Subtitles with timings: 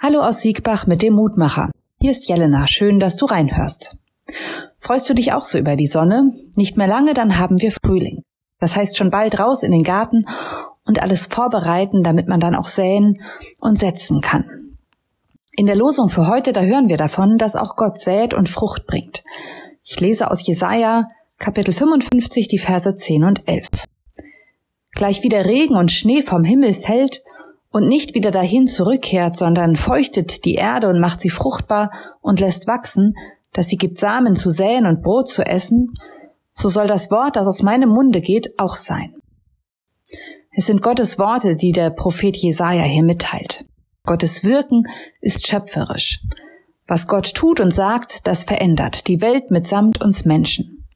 [0.00, 1.72] Hallo aus Siegbach mit dem Mutmacher.
[2.00, 2.68] Hier ist Jelena.
[2.68, 3.96] Schön, dass du reinhörst.
[4.78, 6.30] Freust du dich auch so über die Sonne?
[6.54, 8.22] Nicht mehr lange, dann haben wir Frühling.
[8.60, 10.24] Das heißt schon bald raus in den Garten
[10.84, 13.20] und alles vorbereiten, damit man dann auch säen
[13.58, 14.76] und setzen kann.
[15.56, 18.86] In der Losung für heute, da hören wir davon, dass auch Gott sät und Frucht
[18.86, 19.24] bringt.
[19.82, 21.08] Ich lese aus Jesaja,
[21.40, 23.66] Kapitel 55, die Verse 10 und 11.
[24.92, 27.24] Gleich wie der Regen und Schnee vom Himmel fällt
[27.78, 32.66] und nicht wieder dahin zurückkehrt, sondern feuchtet die Erde und macht sie fruchtbar und lässt
[32.66, 33.14] wachsen,
[33.52, 35.94] dass sie gibt Samen zu säen und Brot zu essen,
[36.52, 39.14] so soll das Wort, das aus meinem Munde geht, auch sein.
[40.50, 43.64] Es sind Gottes Worte, die der Prophet Jesaja hier mitteilt.
[44.04, 44.82] Gottes Wirken
[45.20, 46.24] ist schöpferisch.
[46.88, 50.88] Was Gott tut und sagt, das verändert die Welt mitsamt uns Menschen.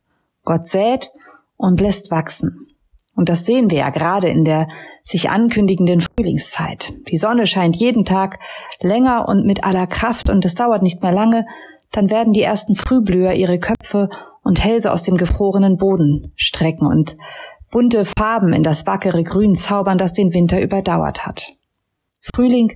[0.44, 1.12] Gott sät
[1.56, 2.66] und lässt wachsen.
[3.14, 4.68] Und das sehen wir ja gerade in der
[5.04, 6.92] sich ankündigenden Frühlingszeit.
[7.10, 8.38] Die Sonne scheint jeden Tag
[8.80, 11.46] länger und mit aller Kraft und es dauert nicht mehr lange,
[11.90, 14.08] dann werden die ersten Frühblüher ihre Köpfe
[14.42, 17.16] und Hälse aus dem gefrorenen Boden strecken und
[17.70, 21.54] bunte Farben in das wackere Grün zaubern, das den Winter überdauert hat.
[22.20, 22.72] Frühling,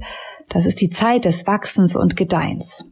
[0.49, 2.91] das ist die Zeit des Wachsens und Gedeihens.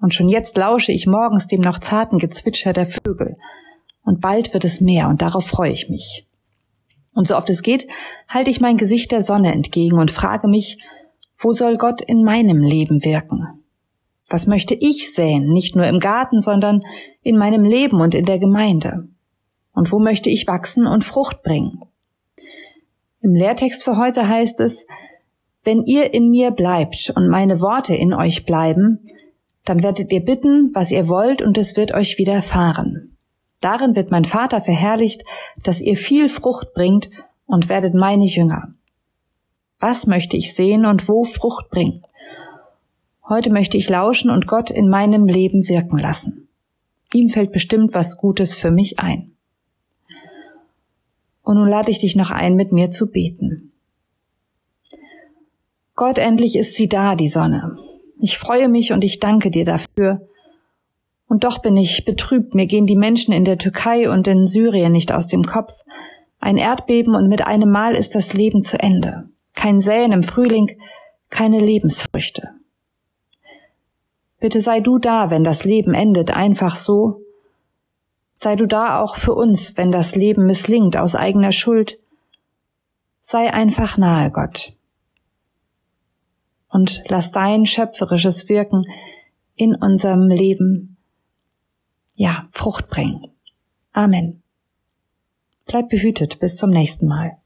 [0.00, 3.36] Und schon jetzt lausche ich morgens dem noch zarten Gezwitscher der Vögel.
[4.02, 6.25] Und bald wird es mehr und darauf freue ich mich.
[7.16, 7.88] Und so oft es geht,
[8.28, 10.78] halte ich mein Gesicht der Sonne entgegen und frage mich,
[11.38, 13.64] wo soll Gott in meinem Leben wirken?
[14.28, 16.82] Was möchte ich säen, nicht nur im Garten, sondern
[17.22, 19.08] in meinem Leben und in der Gemeinde?
[19.72, 21.80] Und wo möchte ich wachsen und Frucht bringen?
[23.22, 24.86] Im Lehrtext für heute heißt es,
[25.64, 29.06] wenn ihr in mir bleibt und meine Worte in euch bleiben,
[29.64, 33.05] dann werdet ihr bitten, was ihr wollt, und es wird euch widerfahren.
[33.60, 35.24] Darin wird mein Vater verherrlicht,
[35.62, 37.10] dass ihr viel Frucht bringt
[37.46, 38.74] und werdet meine Jünger.
[39.78, 42.02] Was möchte ich sehen und wo Frucht bringen?
[43.28, 46.48] Heute möchte ich lauschen und Gott in meinem Leben wirken lassen.
[47.12, 49.32] Ihm fällt bestimmt was Gutes für mich ein.
[51.42, 53.72] Und nun lade ich dich noch ein, mit mir zu beten.
[55.94, 57.76] Gott, endlich ist sie da, die Sonne.
[58.20, 60.28] Ich freue mich und ich danke dir dafür,
[61.28, 64.92] und doch bin ich betrübt, mir gehen die Menschen in der Türkei und in Syrien
[64.92, 65.82] nicht aus dem Kopf.
[66.38, 69.28] Ein Erdbeben und mit einem Mal ist das Leben zu Ende.
[69.54, 70.70] Kein Säen im Frühling,
[71.28, 72.50] keine Lebensfrüchte.
[74.38, 77.22] Bitte sei du da, wenn das Leben endet, einfach so.
[78.34, 81.98] Sei du da auch für uns, wenn das Leben misslingt aus eigener Schuld.
[83.20, 84.74] Sei einfach nahe, Gott.
[86.68, 88.84] Und lass dein schöpferisches Wirken
[89.56, 90.95] in unserem Leben
[92.16, 93.28] ja, Frucht bringen.
[93.92, 94.42] Amen.
[95.66, 97.38] Bleib behütet bis zum nächsten Mal.